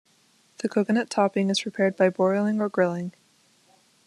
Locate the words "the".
0.63-0.67